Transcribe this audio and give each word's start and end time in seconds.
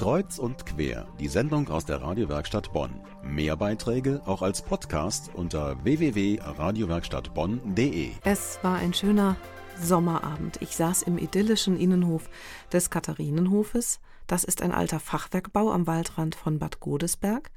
Kreuz 0.00 0.38
und 0.38 0.64
quer, 0.64 1.06
die 1.20 1.28
Sendung 1.28 1.68
aus 1.68 1.84
der 1.84 2.00
Radiowerkstatt 2.00 2.72
Bonn. 2.72 3.02
Mehr 3.22 3.54
Beiträge 3.54 4.22
auch 4.24 4.40
als 4.40 4.62
Podcast 4.62 5.30
unter 5.34 5.84
www.radiowerkstattbonn.de. 5.84 8.12
Es 8.24 8.58
war 8.62 8.78
ein 8.78 8.94
schöner 8.94 9.36
Sommerabend. 9.78 10.56
Ich 10.62 10.74
saß 10.74 11.02
im 11.02 11.18
idyllischen 11.18 11.78
Innenhof 11.78 12.30
des 12.72 12.88
Katharinenhofes. 12.88 14.00
Das 14.26 14.44
ist 14.44 14.62
ein 14.62 14.72
alter 14.72 15.00
Fachwerkbau 15.00 15.70
am 15.70 15.86
Waldrand 15.86 16.34
von 16.34 16.58
Bad 16.58 16.80
Godesberg, 16.80 17.50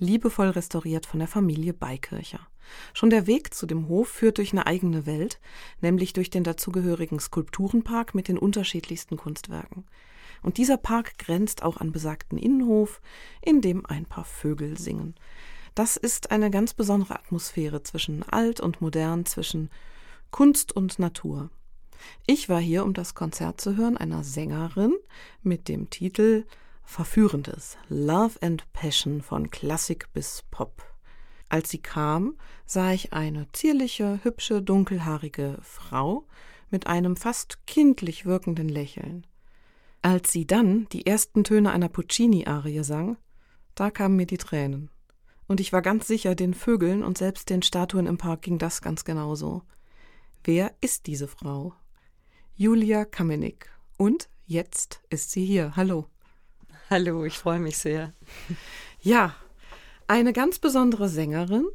liebevoll 0.00 0.48
restauriert 0.48 1.06
von 1.06 1.20
der 1.20 1.28
Familie 1.28 1.72
Beikircher. 1.72 2.40
Schon 2.94 3.10
der 3.10 3.28
Weg 3.28 3.54
zu 3.54 3.64
dem 3.64 3.86
Hof 3.86 4.08
führt 4.08 4.38
durch 4.38 4.50
eine 4.50 4.66
eigene 4.66 5.06
Welt, 5.06 5.38
nämlich 5.80 6.14
durch 6.14 6.30
den 6.30 6.42
dazugehörigen 6.42 7.20
Skulpturenpark 7.20 8.12
mit 8.12 8.26
den 8.26 8.38
unterschiedlichsten 8.38 9.16
Kunstwerken. 9.16 9.84
Und 10.42 10.58
dieser 10.58 10.76
Park 10.76 11.18
grenzt 11.18 11.62
auch 11.62 11.78
an 11.78 11.92
besagten 11.92 12.38
Innenhof, 12.38 13.00
in 13.42 13.60
dem 13.60 13.86
ein 13.86 14.06
paar 14.06 14.24
Vögel 14.24 14.78
singen. 14.78 15.14
Das 15.74 15.96
ist 15.96 16.30
eine 16.30 16.50
ganz 16.50 16.72
besondere 16.72 17.14
Atmosphäre 17.14 17.82
zwischen 17.82 18.22
alt 18.22 18.60
und 18.60 18.80
modern, 18.80 19.26
zwischen 19.26 19.70
Kunst 20.30 20.74
und 20.74 20.98
Natur. 20.98 21.50
Ich 22.26 22.48
war 22.48 22.60
hier, 22.60 22.84
um 22.84 22.94
das 22.94 23.14
Konzert 23.14 23.60
zu 23.60 23.76
hören 23.76 23.96
einer 23.96 24.24
Sängerin 24.24 24.94
mit 25.42 25.68
dem 25.68 25.90
Titel 25.90 26.44
Verführendes 26.84 27.76
Love 27.88 28.40
and 28.42 28.72
Passion 28.72 29.20
von 29.20 29.50
Klassik 29.50 30.12
bis 30.12 30.44
Pop. 30.50 30.82
Als 31.48 31.70
sie 31.70 31.78
kam, 31.78 32.36
sah 32.64 32.92
ich 32.92 33.12
eine 33.12 33.46
zierliche, 33.52 34.20
hübsche, 34.22 34.62
dunkelhaarige 34.62 35.58
Frau 35.62 36.26
mit 36.70 36.86
einem 36.86 37.16
fast 37.16 37.66
kindlich 37.66 38.24
wirkenden 38.24 38.68
Lächeln. 38.68 39.26
Als 40.02 40.32
sie 40.32 40.46
dann 40.46 40.88
die 40.92 41.06
ersten 41.06 41.44
Töne 41.44 41.72
einer 41.72 41.88
Puccini-Arie 41.88 42.84
sang, 42.84 43.16
da 43.74 43.90
kamen 43.90 44.16
mir 44.16 44.26
die 44.26 44.38
Tränen. 44.38 44.90
Und 45.46 45.60
ich 45.60 45.72
war 45.72 45.82
ganz 45.82 46.06
sicher, 46.06 46.34
den 46.34 46.54
Vögeln 46.54 47.04
und 47.04 47.18
selbst 47.18 47.50
den 47.50 47.62
Statuen 47.62 48.06
im 48.06 48.18
Park 48.18 48.42
ging 48.42 48.58
das 48.58 48.82
ganz 48.82 49.04
genauso. 49.04 49.62
Wer 50.44 50.74
ist 50.80 51.06
diese 51.06 51.28
Frau? 51.28 51.74
Julia 52.54 53.04
Kamenik. 53.04 53.70
Und 53.96 54.28
jetzt 54.46 55.02
ist 55.10 55.30
sie 55.30 55.44
hier. 55.44 55.74
Hallo. 55.76 56.06
Hallo, 56.88 57.24
ich 57.24 57.38
freue 57.38 57.60
mich 57.60 57.78
sehr. 57.78 58.12
Ja, 59.00 59.34
eine 60.08 60.32
ganz 60.32 60.58
besondere 60.58 61.08
Sängerin 61.08 61.66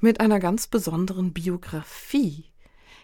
mit 0.00 0.20
einer 0.20 0.38
ganz 0.38 0.66
besonderen 0.66 1.32
Biografie. 1.32 2.44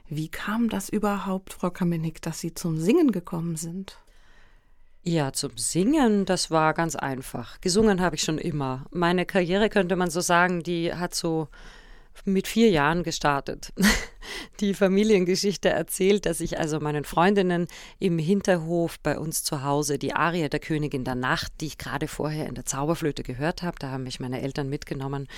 Wie 0.08 0.28
kam 0.28 0.68
das 0.68 0.88
überhaupt, 0.88 1.52
Frau 1.54 1.70
Kamenik, 1.70 2.22
dass 2.22 2.40
Sie 2.40 2.54
zum 2.54 2.78
Singen 2.78 3.10
gekommen 3.10 3.56
sind? 3.56 3.98
Ja, 5.08 5.32
zum 5.32 5.56
Singen, 5.56 6.24
das 6.24 6.50
war 6.50 6.74
ganz 6.74 6.96
einfach. 6.96 7.60
Gesungen 7.60 8.00
habe 8.00 8.16
ich 8.16 8.22
schon 8.22 8.38
immer. 8.38 8.86
Meine 8.90 9.24
Karriere 9.24 9.68
könnte 9.68 9.94
man 9.94 10.10
so 10.10 10.20
sagen, 10.20 10.64
die 10.64 10.92
hat 10.92 11.14
so 11.14 11.46
mit 12.24 12.48
vier 12.48 12.70
Jahren 12.70 13.04
gestartet. 13.04 13.72
Die 14.60 14.74
Familiengeschichte 14.74 15.68
erzählt, 15.68 16.26
dass 16.26 16.40
ich 16.40 16.58
also 16.58 16.80
meinen 16.80 17.04
Freundinnen 17.04 17.66
im 17.98 18.18
Hinterhof 18.18 18.98
bei 19.00 19.18
uns 19.18 19.44
zu 19.44 19.62
Hause 19.62 19.98
die 19.98 20.14
Arie 20.14 20.48
der 20.48 20.60
Königin 20.60 21.04
der 21.04 21.14
Nacht, 21.14 21.52
die 21.60 21.66
ich 21.66 21.78
gerade 21.78 22.08
vorher 22.08 22.46
in 22.46 22.54
der 22.54 22.64
Zauberflöte 22.64 23.22
gehört 23.22 23.62
habe, 23.62 23.76
da 23.78 23.90
haben 23.90 24.04
mich 24.04 24.20
meine 24.20 24.42
Eltern 24.42 24.68
mitgenommen 24.68 25.28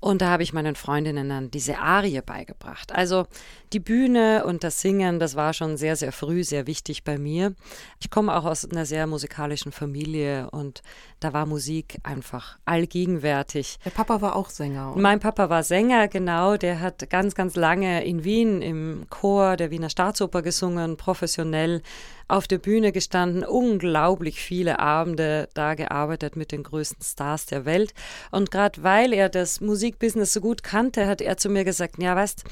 und 0.00 0.22
da 0.22 0.30
habe 0.30 0.42
ich 0.42 0.52
meinen 0.52 0.76
Freundinnen 0.76 1.28
dann 1.28 1.50
diese 1.50 1.78
Arie 1.78 2.20
beigebracht. 2.20 2.92
Also 2.92 3.26
die 3.72 3.80
Bühne 3.80 4.44
und 4.44 4.64
das 4.64 4.80
Singen, 4.80 5.18
das 5.18 5.36
war 5.36 5.52
schon 5.52 5.76
sehr, 5.76 5.96
sehr 5.96 6.12
früh 6.12 6.44
sehr 6.44 6.66
wichtig 6.66 7.04
bei 7.04 7.18
mir. 7.18 7.54
Ich 8.00 8.10
komme 8.10 8.34
auch 8.36 8.44
aus 8.44 8.64
einer 8.64 8.86
sehr 8.86 9.06
musikalischen 9.06 9.72
Familie 9.72 10.50
und 10.50 10.82
da 11.20 11.32
war 11.32 11.46
Musik 11.46 11.98
einfach 12.02 12.58
allgegenwärtig. 12.64 13.78
Der 13.84 13.90
Papa 13.90 14.20
war 14.20 14.36
auch 14.36 14.48
Sänger. 14.50 14.92
Oder? 14.92 15.00
Mein 15.00 15.20
Papa 15.20 15.50
war 15.50 15.62
Sänger, 15.62 16.08
genau. 16.08 16.56
Der 16.56 16.80
hat 16.80 17.08
ganz, 17.10 17.34
ganz 17.34 17.56
lange 17.56 18.04
in 18.04 18.24
Wien 18.24 18.29
im 18.38 19.06
Chor 19.10 19.56
der 19.56 19.70
Wiener 19.70 19.90
Staatsoper 19.90 20.42
gesungen, 20.42 20.96
professionell 20.96 21.82
auf 22.28 22.46
der 22.46 22.58
Bühne 22.58 22.92
gestanden, 22.92 23.44
unglaublich 23.44 24.40
viele 24.40 24.78
Abende 24.78 25.48
da 25.54 25.74
gearbeitet 25.74 26.36
mit 26.36 26.52
den 26.52 26.62
größten 26.62 27.02
Stars 27.04 27.46
der 27.46 27.64
Welt. 27.64 27.92
Und 28.30 28.50
gerade 28.50 28.82
weil 28.82 29.12
er 29.12 29.28
das 29.28 29.60
Musikbusiness 29.60 30.32
so 30.32 30.40
gut 30.40 30.62
kannte, 30.62 31.06
hat 31.06 31.20
er 31.20 31.36
zu 31.36 31.50
mir 31.50 31.64
gesagt, 31.64 32.00
ja, 32.02 32.14
weißt, 32.14 32.44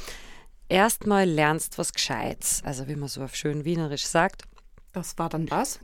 erstmal 0.69 1.28
lernst 1.28 1.78
was 1.78 1.93
Gescheites, 1.93 2.62
also 2.65 2.89
wie 2.89 2.97
man 2.97 3.09
so 3.09 3.22
auf 3.22 3.34
schön 3.34 3.65
Wienerisch 3.65 4.06
sagt. 4.06 4.43
Das 4.98 5.16
war 5.16 5.28
dann 5.28 5.48
was? 5.48 5.78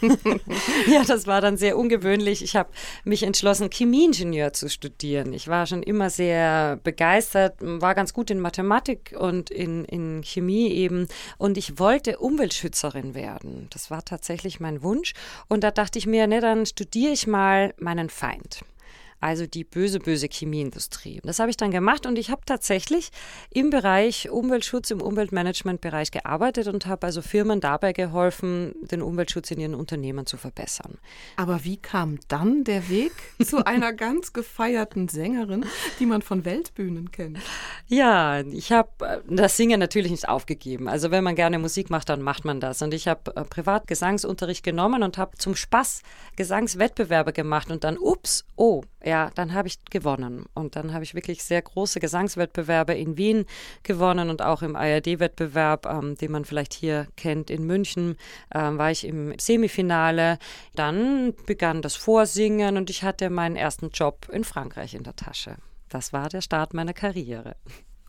ja, 0.86 1.02
das 1.04 1.26
war 1.26 1.40
dann 1.40 1.56
sehr 1.56 1.76
ungewöhnlich. 1.76 2.44
Ich 2.44 2.54
habe 2.54 2.70
mich 3.02 3.24
entschlossen, 3.24 3.68
Chemieingenieur 3.68 4.52
zu 4.52 4.68
studieren. 4.68 5.32
Ich 5.32 5.48
war 5.48 5.66
schon 5.66 5.82
immer 5.82 6.08
sehr 6.08 6.78
begeistert, 6.84 7.56
war 7.60 7.96
ganz 7.96 8.14
gut 8.14 8.30
in 8.30 8.38
Mathematik 8.38 9.12
und 9.18 9.50
in, 9.50 9.84
in 9.86 10.22
Chemie 10.22 10.68
eben. 10.68 11.08
Und 11.36 11.58
ich 11.58 11.80
wollte 11.80 12.18
Umweltschützerin 12.18 13.16
werden. 13.16 13.66
Das 13.70 13.90
war 13.90 14.04
tatsächlich 14.04 14.60
mein 14.60 14.82
Wunsch. 14.84 15.14
Und 15.48 15.64
da 15.64 15.72
dachte 15.72 15.98
ich 15.98 16.06
mir, 16.06 16.28
ne, 16.28 16.40
dann 16.40 16.64
studiere 16.64 17.12
ich 17.12 17.26
mal 17.26 17.74
meinen 17.76 18.08
Feind 18.08 18.60
also 19.20 19.46
die 19.46 19.64
böse, 19.64 20.00
böse 20.00 20.28
Chemieindustrie. 20.30 21.20
Das 21.24 21.38
habe 21.38 21.50
ich 21.50 21.56
dann 21.56 21.70
gemacht 21.70 22.06
und 22.06 22.18
ich 22.18 22.30
habe 22.30 22.42
tatsächlich 22.46 23.10
im 23.50 23.70
Bereich 23.70 24.30
Umweltschutz, 24.30 24.90
im 24.90 25.02
Umweltmanagementbereich 25.02 26.10
gearbeitet 26.10 26.68
und 26.68 26.86
habe 26.86 27.06
also 27.06 27.20
Firmen 27.22 27.60
dabei 27.60 27.92
geholfen, 27.92 28.74
den 28.82 29.02
Umweltschutz 29.02 29.50
in 29.50 29.60
ihren 29.60 29.74
Unternehmen 29.74 30.26
zu 30.26 30.36
verbessern. 30.36 30.98
Aber 31.36 31.64
wie 31.64 31.76
kam 31.76 32.18
dann 32.28 32.64
der 32.64 32.88
Weg 32.88 33.12
zu 33.44 33.64
einer 33.66 33.92
ganz 33.92 34.32
gefeierten 34.32 35.08
Sängerin, 35.08 35.66
die 35.98 36.06
man 36.06 36.22
von 36.22 36.44
Weltbühnen 36.44 37.10
kennt? 37.10 37.38
Ja, 37.86 38.40
ich 38.40 38.72
habe 38.72 38.90
äh, 39.00 39.18
das 39.28 39.56
Singen 39.56 39.80
natürlich 39.80 40.10
nicht 40.10 40.28
aufgegeben. 40.28 40.88
Also 40.88 41.10
wenn 41.10 41.24
man 41.24 41.34
gerne 41.34 41.58
Musik 41.58 41.90
macht, 41.90 42.08
dann 42.08 42.22
macht 42.22 42.44
man 42.44 42.60
das. 42.60 42.80
Und 42.82 42.94
ich 42.94 43.06
habe 43.06 43.36
äh, 43.36 43.44
privat 43.44 43.86
Gesangsunterricht 43.86 44.64
genommen 44.64 45.02
und 45.02 45.18
habe 45.18 45.36
zum 45.36 45.54
Spaß 45.54 46.02
Gesangswettbewerbe 46.36 47.32
gemacht 47.32 47.70
und 47.70 47.84
dann, 47.84 47.98
ups, 47.98 48.44
oh, 48.56 48.82
ja, 49.04 49.30
dann 49.34 49.54
habe 49.54 49.68
ich 49.68 49.84
gewonnen. 49.84 50.46
Und 50.54 50.76
dann 50.76 50.92
habe 50.92 51.04
ich 51.04 51.14
wirklich 51.14 51.42
sehr 51.42 51.62
große 51.62 52.00
Gesangswettbewerbe 52.00 52.94
in 52.94 53.16
Wien 53.16 53.46
gewonnen 53.82 54.30
und 54.30 54.42
auch 54.42 54.62
im 54.62 54.76
ARD-Wettbewerb, 54.76 55.86
ähm, 55.86 56.16
den 56.16 56.32
man 56.32 56.44
vielleicht 56.44 56.74
hier 56.74 57.06
kennt, 57.16 57.50
in 57.50 57.66
München, 57.66 58.16
ähm, 58.54 58.78
war 58.78 58.90
ich 58.90 59.06
im 59.06 59.34
Semifinale. 59.38 60.38
Dann 60.74 61.34
begann 61.46 61.82
das 61.82 61.96
Vorsingen 61.96 62.76
und 62.76 62.90
ich 62.90 63.02
hatte 63.02 63.30
meinen 63.30 63.56
ersten 63.56 63.90
Job 63.90 64.28
in 64.30 64.44
Frankreich 64.44 64.94
in 64.94 65.02
der 65.02 65.16
Tasche. 65.16 65.56
Das 65.88 66.12
war 66.12 66.28
der 66.28 66.40
Start 66.40 66.74
meiner 66.74 66.94
Karriere. 66.94 67.56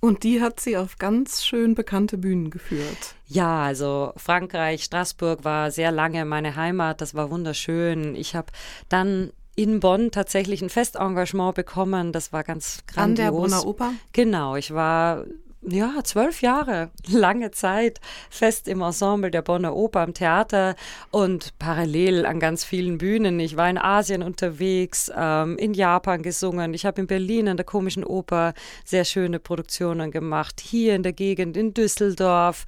Und 0.01 0.23
die 0.23 0.41
hat 0.41 0.59
sie 0.59 0.77
auf 0.77 0.97
ganz 0.97 1.45
schön 1.45 1.75
bekannte 1.75 2.17
Bühnen 2.17 2.49
geführt. 2.49 3.15
Ja, 3.27 3.63
also 3.63 4.13
Frankreich, 4.17 4.83
Straßburg 4.83 5.43
war 5.43 5.69
sehr 5.69 5.91
lange 5.91 6.25
meine 6.25 6.55
Heimat, 6.55 7.01
das 7.01 7.13
war 7.13 7.29
wunderschön. 7.29 8.15
Ich 8.15 8.35
habe 8.35 8.51
dann 8.89 9.31
in 9.55 9.79
Bonn 9.79 10.11
tatsächlich 10.11 10.61
ein 10.61 10.69
Festengagement 10.69 11.55
bekommen. 11.55 12.11
Das 12.11 12.33
war 12.33 12.43
ganz 12.43 12.83
grandios. 12.87 13.03
An 13.03 13.15
der 13.15 13.31
Bonner 13.31 13.65
Oper? 13.65 13.93
Genau, 14.13 14.55
ich 14.55 14.73
war 14.73 15.25
ja, 15.63 16.03
zwölf 16.03 16.41
Jahre, 16.41 16.89
lange 17.07 17.51
Zeit, 17.51 17.99
fest 18.29 18.67
im 18.67 18.81
Ensemble 18.81 19.29
der 19.29 19.43
Bonner 19.43 19.75
Oper 19.75 20.01
am 20.01 20.13
Theater 20.13 20.75
und 21.11 21.57
parallel 21.59 22.25
an 22.25 22.39
ganz 22.39 22.63
vielen 22.63 22.97
Bühnen. 22.97 23.39
Ich 23.39 23.57
war 23.57 23.69
in 23.69 23.77
Asien 23.77 24.23
unterwegs, 24.23 25.11
ähm, 25.15 25.57
in 25.57 25.73
Japan 25.73 26.23
gesungen. 26.23 26.73
Ich 26.73 26.85
habe 26.85 27.01
in 27.01 27.07
Berlin 27.07 27.47
an 27.47 27.57
der 27.57 27.65
Komischen 27.65 28.03
Oper 28.03 28.53
sehr 28.85 29.05
schöne 29.05 29.39
Produktionen 29.39 30.11
gemacht. 30.11 30.59
Hier 30.61 30.95
in 30.95 31.03
der 31.03 31.13
Gegend, 31.13 31.55
in 31.55 31.73
Düsseldorf, 31.73 32.65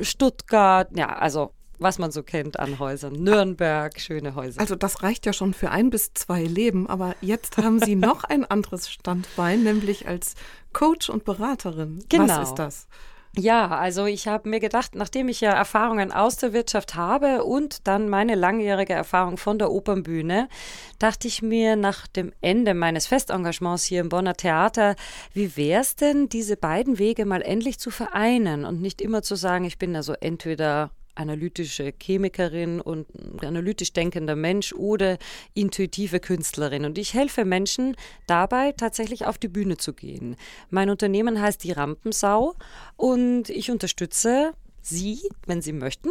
Stuttgart. 0.00 0.88
Ja, 0.96 1.16
also 1.16 1.52
was 1.82 1.98
man 1.98 2.10
so 2.10 2.22
kennt 2.22 2.58
an 2.58 2.78
Häusern. 2.78 3.12
Nürnberg, 3.14 3.98
schöne 4.00 4.34
Häuser. 4.34 4.60
Also 4.60 4.74
das 4.74 5.02
reicht 5.02 5.26
ja 5.26 5.32
schon 5.32 5.54
für 5.54 5.70
ein 5.70 5.90
bis 5.90 6.14
zwei 6.14 6.42
Leben, 6.44 6.88
aber 6.88 7.14
jetzt 7.20 7.58
haben 7.58 7.80
Sie 7.80 7.94
noch 7.96 8.24
ein 8.24 8.44
anderes 8.44 8.90
Standbein, 8.90 9.62
nämlich 9.62 10.08
als 10.08 10.34
Coach 10.72 11.10
und 11.10 11.24
Beraterin. 11.24 12.04
Genau. 12.08 12.28
Was 12.28 12.48
ist 12.50 12.54
das? 12.56 12.86
Ja, 13.34 13.68
also 13.68 14.04
ich 14.04 14.28
habe 14.28 14.50
mir 14.50 14.60
gedacht, 14.60 14.94
nachdem 14.94 15.28
ich 15.28 15.40
ja 15.40 15.52
Erfahrungen 15.52 16.12
aus 16.12 16.36
der 16.36 16.52
Wirtschaft 16.52 16.96
habe 16.96 17.44
und 17.44 17.86
dann 17.86 18.10
meine 18.10 18.34
langjährige 18.34 18.92
Erfahrung 18.92 19.38
von 19.38 19.58
der 19.58 19.70
Opernbühne, 19.70 20.50
dachte 20.98 21.28
ich 21.28 21.40
mir 21.40 21.76
nach 21.76 22.06
dem 22.06 22.32
Ende 22.42 22.74
meines 22.74 23.06
Festengagements 23.06 23.84
hier 23.84 24.02
im 24.02 24.10
Bonner 24.10 24.34
Theater, 24.34 24.96
wie 25.32 25.56
wäre 25.56 25.80
es 25.80 25.96
denn, 25.96 26.28
diese 26.28 26.58
beiden 26.58 26.98
Wege 26.98 27.24
mal 27.24 27.40
endlich 27.40 27.78
zu 27.78 27.90
vereinen 27.90 28.66
und 28.66 28.82
nicht 28.82 29.00
immer 29.00 29.22
zu 29.22 29.34
sagen, 29.34 29.64
ich 29.64 29.78
bin 29.78 29.96
also 29.96 30.12
entweder 30.12 30.90
analytische 31.14 31.92
Chemikerin 31.98 32.80
und 32.80 33.06
analytisch 33.42 33.92
denkender 33.92 34.36
Mensch 34.36 34.72
oder 34.72 35.18
intuitive 35.54 36.20
Künstlerin. 36.20 36.84
Und 36.84 36.98
ich 36.98 37.14
helfe 37.14 37.44
Menschen 37.44 37.96
dabei, 38.26 38.72
tatsächlich 38.72 39.26
auf 39.26 39.38
die 39.38 39.48
Bühne 39.48 39.76
zu 39.76 39.92
gehen. 39.92 40.36
Mein 40.70 40.90
Unternehmen 40.90 41.40
heißt 41.40 41.64
die 41.64 41.72
Rampensau 41.72 42.54
und 42.96 43.50
ich 43.50 43.70
unterstütze 43.70 44.52
Sie, 44.84 45.20
wenn 45.46 45.62
Sie 45.62 45.72
möchten, 45.72 46.10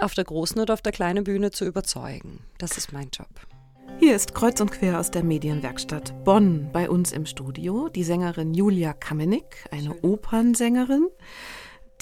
auf 0.00 0.14
der 0.14 0.24
großen 0.24 0.60
oder 0.60 0.72
auf 0.72 0.80
der 0.80 0.92
kleinen 0.92 1.24
Bühne 1.24 1.50
zu 1.50 1.66
überzeugen. 1.66 2.40
Das 2.56 2.78
ist 2.78 2.92
mein 2.92 3.10
Job. 3.12 3.28
Hier 3.98 4.14
ist 4.14 4.34
Kreuz 4.34 4.60
und 4.60 4.72
Quer 4.72 5.00
aus 5.00 5.10
der 5.10 5.22
Medienwerkstatt 5.22 6.24
Bonn. 6.24 6.68
Bei 6.70 6.90
uns 6.90 7.12
im 7.12 7.24
Studio 7.24 7.88
die 7.88 8.04
Sängerin 8.04 8.52
Julia 8.52 8.92
Kamenik, 8.92 9.66
eine 9.70 9.94
Opernsängerin, 10.02 11.08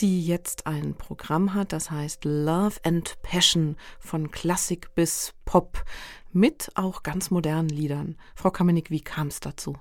die 0.00 0.26
jetzt 0.26 0.66
ein 0.66 0.94
Programm 0.94 1.54
hat, 1.54 1.72
das 1.72 1.90
heißt 1.90 2.24
Love 2.24 2.76
and 2.82 3.20
Passion 3.22 3.76
von 3.98 4.30
Klassik 4.30 4.94
bis 4.94 5.34
Pop 5.44 5.84
mit 6.32 6.70
auch 6.74 7.02
ganz 7.02 7.30
modernen 7.30 7.68
Liedern. 7.68 8.16
Frau 8.34 8.50
Kamenik, 8.50 8.90
wie 8.90 9.00
kam 9.00 9.28
es 9.28 9.40
dazu? 9.40 9.76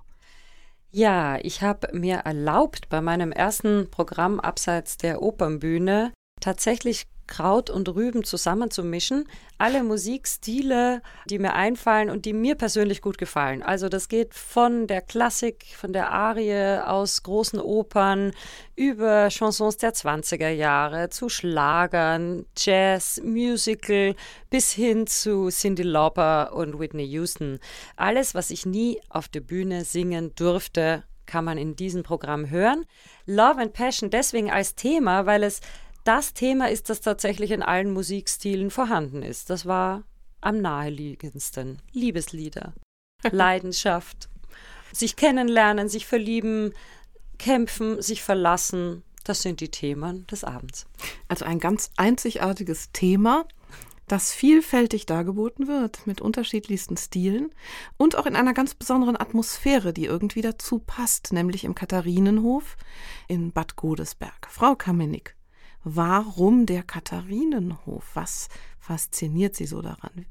Ja, 0.91 1.37
ich 1.41 1.63
habe 1.63 1.87
mir 1.91 2.17
erlaubt, 2.17 2.89
bei 2.89 3.01
meinem 3.01 3.31
ersten 3.31 3.89
Programm 3.89 4.39
abseits 4.39 4.97
der 4.97 5.23
Opernbühne 5.23 6.13
tatsächlich 6.39 7.07
Kraut 7.33 7.71
und 7.71 7.89
Rüben 7.89 8.23
zusammenzumischen. 8.23 9.27
Alle 9.57 9.83
Musikstile, 9.83 11.01
die 11.27 11.39
mir 11.39 11.53
einfallen 11.53 12.11
und 12.11 12.25
die 12.25 12.33
mir 12.33 12.53
persönlich 12.53 13.01
gut 13.01 13.17
gefallen. 13.17 13.63
Also 13.63 13.89
das 13.89 14.07
geht 14.07 14.35
von 14.35 14.85
der 14.85 15.01
Klassik, 15.01 15.65
von 15.75 15.93
der 15.93 16.11
Arie 16.11 16.83
aus 16.85 17.23
großen 17.23 17.59
Opern 17.59 18.33
über 18.75 19.29
Chansons 19.29 19.77
der 19.77 19.95
20er 19.95 20.49
Jahre 20.49 21.09
zu 21.09 21.27
Schlagern, 21.27 22.45
Jazz, 22.55 23.19
Musical 23.23 24.15
bis 24.51 24.71
hin 24.71 25.07
zu 25.07 25.49
Cyndi 25.49 25.81
Lauper 25.81 26.53
und 26.53 26.77
Whitney 26.77 27.05
Houston. 27.05 27.57
Alles, 27.95 28.35
was 28.35 28.51
ich 28.51 28.67
nie 28.67 29.01
auf 29.09 29.27
der 29.27 29.41
Bühne 29.41 29.85
singen 29.85 30.35
durfte, 30.35 31.03
kann 31.25 31.45
man 31.45 31.57
in 31.57 31.75
diesem 31.75 32.03
Programm 32.03 32.51
hören. 32.51 32.85
Love 33.25 33.59
and 33.59 33.73
Passion 33.73 34.11
deswegen 34.11 34.51
als 34.51 34.75
Thema, 34.75 35.25
weil 35.25 35.41
es 35.41 35.61
das 36.03 36.33
Thema 36.33 36.69
ist, 36.69 36.89
das 36.89 37.01
tatsächlich 37.01 37.51
in 37.51 37.63
allen 37.63 37.91
Musikstilen 37.91 38.69
vorhanden 38.69 39.23
ist. 39.23 39.49
Das 39.49 39.65
war 39.65 40.03
am 40.41 40.61
naheliegendsten. 40.61 41.81
Liebeslieder, 41.91 42.73
Leidenschaft, 43.31 44.29
sich 44.91 45.15
kennenlernen, 45.15 45.89
sich 45.89 46.05
verlieben, 46.05 46.73
kämpfen, 47.37 48.01
sich 48.01 48.21
verlassen. 48.21 49.03
Das 49.23 49.41
sind 49.41 49.61
die 49.61 49.69
Themen 49.69 50.27
des 50.27 50.43
Abends. 50.43 50.85
Also 51.27 51.45
ein 51.45 51.59
ganz 51.59 51.91
einzigartiges 51.95 52.91
Thema, 52.91 53.45
das 54.07 54.33
vielfältig 54.33 55.05
dargeboten 55.05 55.67
wird, 55.67 56.05
mit 56.05 56.19
unterschiedlichsten 56.19 56.97
Stilen 56.97 57.53
und 57.95 58.17
auch 58.17 58.25
in 58.25 58.35
einer 58.35 58.53
ganz 58.53 58.75
besonderen 58.75 59.15
Atmosphäre, 59.19 59.93
die 59.93 60.05
irgendwie 60.05 60.41
dazu 60.41 60.79
passt, 60.79 61.31
nämlich 61.31 61.63
im 61.63 61.73
Katharinenhof 61.73 62.75
in 63.29 63.53
Bad 63.53 63.77
Godesberg. 63.77 64.47
Frau 64.49 64.75
Kamenik, 64.75 65.37
Warum 65.83 66.65
der 66.65 66.83
Katharinenhof? 66.83 68.05
Was 68.13 68.47
fasziniert 68.79 69.55
Sie 69.55 69.65
so 69.65 69.81
daran? 69.81 70.25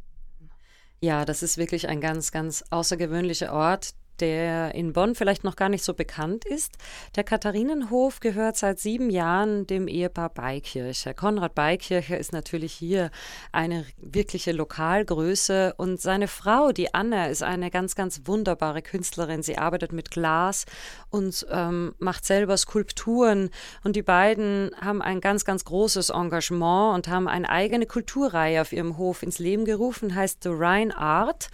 Ja, 1.00 1.24
das 1.24 1.42
ist 1.42 1.58
wirklich 1.58 1.88
ein 1.88 2.00
ganz, 2.00 2.30
ganz 2.32 2.64
außergewöhnlicher 2.70 3.52
Ort, 3.52 3.94
der 4.20 4.74
in 4.74 4.92
Bonn 4.92 5.14
vielleicht 5.14 5.44
noch 5.44 5.56
gar 5.56 5.68
nicht 5.68 5.84
so 5.84 5.94
bekannt 5.94 6.44
ist. 6.44 6.72
Der 7.16 7.24
Katharinenhof 7.24 8.20
gehört 8.20 8.56
seit 8.56 8.78
sieben 8.78 9.10
Jahren 9.10 9.66
dem 9.66 9.88
Ehepaar 9.88 10.30
Beikircher. 10.30 11.14
Konrad 11.14 11.54
Beikircher 11.54 12.18
ist 12.18 12.32
natürlich 12.32 12.72
hier 12.72 13.10
eine 13.52 13.84
wirkliche 13.98 14.52
Lokalgröße 14.52 15.74
und 15.76 16.00
seine 16.00 16.28
Frau, 16.28 16.72
die 16.72 16.94
Anne, 16.94 17.30
ist 17.30 17.42
eine 17.42 17.70
ganz, 17.70 17.94
ganz 17.94 18.22
wunderbare 18.24 18.82
Künstlerin. 18.82 19.42
Sie 19.42 19.58
arbeitet 19.58 19.92
mit 19.92 20.10
Glas 20.10 20.66
und 21.10 21.46
ähm, 21.50 21.94
macht 21.98 22.24
selber 22.24 22.56
Skulpturen 22.56 23.50
und 23.84 23.96
die 23.96 24.02
beiden 24.02 24.70
haben 24.80 25.02
ein 25.02 25.20
ganz, 25.20 25.44
ganz 25.44 25.64
großes 25.64 26.10
Engagement 26.10 26.94
und 26.94 27.08
haben 27.08 27.28
eine 27.28 27.48
eigene 27.48 27.86
Kulturreihe 27.86 28.60
auf 28.60 28.72
ihrem 28.72 28.98
Hof 28.98 29.22
ins 29.22 29.38
Leben 29.38 29.64
gerufen, 29.64 30.14
heißt 30.14 30.42
The 30.42 30.50
Rhine 30.50 30.96
Art 30.96 31.48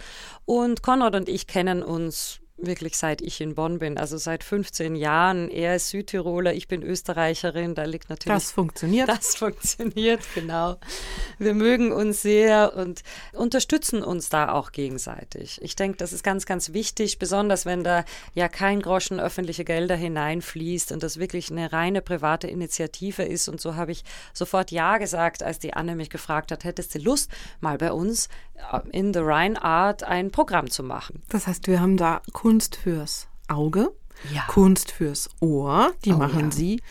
und 0.45 0.83
Konrad 0.83 1.15
und 1.15 1.29
ich 1.29 1.47
kennen 1.47 1.83
uns 1.83 2.39
wirklich 2.61 2.97
seit 2.97 3.21
ich 3.21 3.41
in 3.41 3.55
Bonn 3.55 3.79
bin, 3.79 3.97
also 3.97 4.17
seit 4.17 4.43
15 4.43 4.95
Jahren. 4.95 5.49
Er 5.49 5.75
ist 5.75 5.89
Südtiroler, 5.89 6.53
ich 6.53 6.67
bin 6.67 6.83
Österreicherin, 6.83 7.75
da 7.75 7.83
liegt 7.83 8.09
natürlich. 8.09 8.35
Das 8.35 8.51
funktioniert. 8.51 9.09
Das 9.19 9.35
funktioniert, 9.35 10.21
genau. 10.33 10.77
Wir 11.39 11.53
mögen 11.53 11.91
uns 11.91 12.21
sehr 12.21 12.75
und 12.75 13.01
unterstützen 13.33 14.03
uns 14.03 14.29
da 14.29 14.51
auch 14.51 14.71
gegenseitig. 14.71 15.59
Ich 15.61 15.75
denke, 15.75 15.97
das 15.97 16.13
ist 16.13 16.23
ganz, 16.23 16.45
ganz 16.45 16.73
wichtig, 16.73 17.19
besonders 17.19 17.65
wenn 17.65 17.83
da 17.83 18.05
ja 18.33 18.47
kein 18.47 18.81
Groschen 18.81 19.19
öffentliche 19.19 19.65
Gelder 19.65 19.95
hineinfließt 19.95 20.91
und 20.91 21.03
das 21.03 21.19
wirklich 21.19 21.51
eine 21.51 21.71
reine 21.73 22.01
private 22.01 22.47
Initiative 22.47 23.23
ist. 23.23 23.49
Und 23.49 23.59
so 23.59 23.75
habe 23.75 23.91
ich 23.91 24.03
sofort 24.33 24.71
Ja 24.71 24.97
gesagt, 24.97 25.43
als 25.43 25.59
die 25.59 25.73
Anne 25.73 25.95
mich 25.95 26.09
gefragt 26.09 26.51
hat, 26.51 26.63
hättest 26.63 26.95
du 26.95 26.99
Lust, 26.99 27.31
mal 27.59 27.77
bei 27.77 27.91
uns 27.91 28.29
in 28.91 29.13
The 29.13 29.19
Rhine 29.19 29.61
Art 29.61 30.03
ein 30.03 30.31
Programm 30.31 30.69
zu 30.69 30.83
machen? 30.83 31.23
Das 31.29 31.47
heißt, 31.47 31.67
wir 31.67 31.79
haben 31.79 31.97
da 31.97 32.21
Kunst 32.33 32.75
fürs 32.75 33.27
Auge, 33.47 33.91
ja. 34.33 34.43
Kunst 34.47 34.91
fürs 34.91 35.29
Ohr, 35.39 35.93
die 36.05 36.13
oh, 36.13 36.17
machen 36.17 36.45
ja. 36.45 36.51
Sie. 36.51 36.81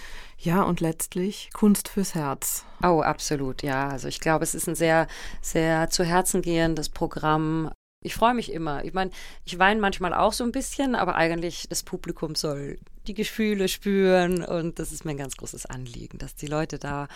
Ja, 0.40 0.62
und 0.62 0.80
letztlich 0.80 1.50
Kunst 1.52 1.88
fürs 1.88 2.14
Herz. 2.14 2.64
Oh, 2.82 3.00
absolut, 3.00 3.62
ja. 3.62 3.88
Also 3.88 4.06
ich 4.06 4.20
glaube, 4.20 4.44
es 4.44 4.54
ist 4.54 4.68
ein 4.68 4.76
sehr, 4.76 5.08
sehr 5.42 5.90
zu 5.90 6.04
Herzen 6.04 6.42
gehendes 6.42 6.88
Programm. 6.88 7.72
Ich 8.04 8.14
freue 8.14 8.34
mich 8.34 8.52
immer. 8.52 8.84
Ich 8.84 8.94
meine, 8.94 9.10
ich 9.44 9.58
weine 9.58 9.80
manchmal 9.80 10.14
auch 10.14 10.32
so 10.32 10.44
ein 10.44 10.52
bisschen, 10.52 10.94
aber 10.94 11.16
eigentlich 11.16 11.66
das 11.68 11.82
Publikum 11.82 12.36
soll 12.36 12.78
die 13.08 13.14
Gefühle 13.14 13.66
spüren 13.66 14.44
und 14.44 14.78
das 14.78 14.92
ist 14.92 15.04
mir 15.04 15.12
ein 15.12 15.16
ganz 15.16 15.36
großes 15.36 15.66
Anliegen, 15.66 16.18
dass 16.18 16.36
die 16.36 16.46
Leute 16.46 16.78
da 16.78 17.08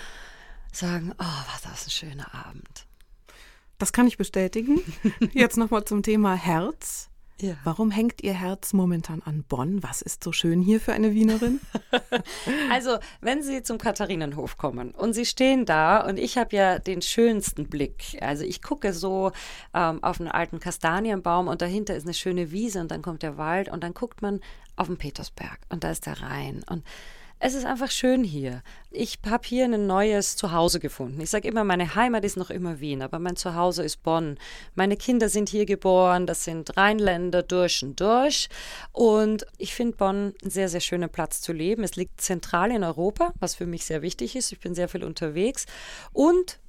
sagen, 0.73 1.13
oh, 1.19 1.43
was 1.53 1.63
das 1.63 1.87
ein 1.87 1.91
schöner 1.91 2.35
Abend. 2.35 2.87
Das 3.83 3.93
kann 3.93 4.07
ich 4.07 4.17
bestätigen. 4.17 4.81
Jetzt 5.33 5.57
nochmal 5.57 5.85
zum 5.85 6.05
Thema 6.05 6.37
Herz. 6.37 7.11
Ja. 7.41 7.57
Warum 7.65 7.91
hängt 7.91 8.23
Ihr 8.23 8.33
Herz 8.33 8.73
momentan 8.75 9.23
an 9.23 9.43
Bonn? 9.43 9.83
Was 9.83 10.03
ist 10.03 10.23
so 10.23 10.31
schön 10.31 10.61
hier 10.61 10.79
für 10.79 10.93
eine 10.93 11.15
Wienerin? 11.15 11.59
also, 12.71 12.99
wenn 13.23 13.43
Sie 13.43 13.65
zum 13.65 13.79
Katharinenhof 13.79 14.57
kommen 14.57 14.93
und 14.93 15.15
Sie 15.15 15.27
stehen 15.27 15.67
da 15.67 15.99
und 16.07 16.17
ich 16.17 16.39
habe 16.39 16.55
ja 16.55 16.79
den 16.79 17.03
schönsten 17.03 17.69
Blick. 17.69 18.19
Also 18.21 18.45
ich 18.45 18.63
gucke 18.63 18.93
so 18.93 19.33
ähm, 19.75 20.01
auf 20.05 20.21
einen 20.21 20.31
alten 20.31 20.61
Kastanienbaum 20.61 21.49
und 21.49 21.61
dahinter 21.61 21.97
ist 21.97 22.05
eine 22.05 22.15
schöne 22.15 22.53
Wiese 22.53 22.81
und 22.81 22.93
dann 22.93 23.03
kommt 23.03 23.25
der 23.25 23.37
Wald 23.37 23.69
und 23.69 23.83
dann 23.83 23.95
guckt 23.95 24.23
man 24.23 24.39
auf 24.77 24.87
den 24.87 24.97
Petersberg 24.97 25.59
und 25.71 25.83
da 25.83 25.91
ist 25.91 26.07
der 26.07 26.23
Rhein 26.23 26.63
und 26.71 26.85
es 27.45 27.55
ist 27.55 27.65
einfach 27.65 27.91
schön 27.91 28.23
hier. 28.23 28.63
Ich 28.93 29.19
habe 29.29 29.43
hier 29.45 29.65
ein 29.65 29.89
neues 29.89 30.37
Zuhause 30.37 30.79
gefunden. 30.79 31.21
Ich 31.21 31.31
sage 31.31 31.49
immer, 31.49 31.65
meine 31.65 31.97
Heimat 31.97 32.25
ist 32.25 32.37
noch 32.37 32.51
immer 32.51 32.79
Wien, 32.79 33.03
aber 33.03 33.19
mein 33.19 33.35
Zuhause 33.35 33.83
ist 33.83 34.05
Bonn. 34.05 34.39
Meine 34.77 34.97
Kinder 34.97 35.29
sind 35.29 35.49
hier 35.49 35.67
geboren, 35.67 36.29
das 36.29 36.45
sind 36.45 36.77
Rheinländer 36.77 37.43
durch 37.43 37.83
und 37.83 38.01
durch. 38.01 38.49
Und 38.93 39.45
ich 39.59 39.75
finde 39.75 39.97
Bonn 39.97 40.35
ein 40.45 40.51
sehr, 40.51 40.69
sehr 40.69 40.79
schöner 40.79 41.09
Platz 41.09 41.41
zu 41.41 41.53
leben. 41.53 41.83
Es 41.83 41.97
liegt 41.97 42.21
zentral 42.21 42.71
in 42.71 42.85
Europa, 42.85 43.33
was 43.41 43.57
für 43.57 43.67
mich 43.67 43.85
sehr 43.87 44.03
wichtig 44.03 44.37
ist. 44.37 44.53
Ich 44.53 44.61
bin 44.61 44.77
sehr 44.77 44.89
viel 44.89 45.03
unterwegs. 45.03 45.67
Und 46.13 46.61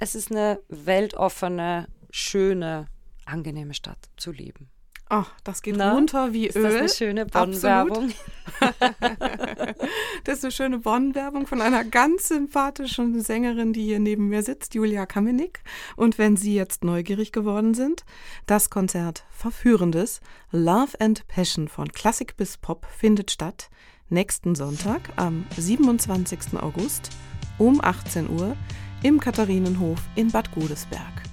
es 0.00 0.14
ist 0.14 0.30
eine 0.30 0.60
weltoffene, 0.68 1.88
schöne, 2.10 2.86
angenehme 3.26 3.74
Stadt 3.74 4.08
zu 4.16 4.32
leben. 4.32 4.70
Ach, 5.14 5.30
das 5.44 5.60
geht 5.60 5.76
Na, 5.76 5.92
runter 5.92 6.32
wie 6.32 6.46
ist 6.46 6.56
Öl. 6.56 6.62
Das 6.62 6.72
ist 6.72 6.80
eine 6.80 6.88
schöne 6.88 7.26
Bonn-Werbung. 7.26 8.14
das 10.24 10.38
ist 10.38 10.44
eine 10.44 10.52
schöne 10.52 10.78
Bonn-Werbung 10.78 11.46
von 11.46 11.60
einer 11.60 11.84
ganz 11.84 12.28
sympathischen 12.28 13.20
Sängerin, 13.20 13.74
die 13.74 13.84
hier 13.84 14.00
neben 14.00 14.28
mir 14.28 14.42
sitzt, 14.42 14.74
Julia 14.74 15.04
Kamenik. 15.04 15.60
Und 15.96 16.16
wenn 16.16 16.38
Sie 16.38 16.54
jetzt 16.54 16.82
neugierig 16.82 17.30
geworden 17.30 17.74
sind, 17.74 18.06
das 18.46 18.70
Konzert 18.70 19.24
Verführendes 19.30 20.22
Love 20.50 20.98
and 20.98 21.28
Passion 21.28 21.68
von 21.68 21.92
Klassik 21.92 22.38
bis 22.38 22.56
Pop 22.56 22.86
findet 22.86 23.30
statt 23.30 23.68
nächsten 24.08 24.54
Sonntag 24.54 25.02
am 25.16 25.44
27. 25.58 26.58
August 26.58 27.10
um 27.58 27.84
18 27.84 28.30
Uhr 28.30 28.56
im 29.02 29.20
Katharinenhof 29.20 29.98
in 30.14 30.30
Bad 30.30 30.50
Godesberg. 30.52 31.31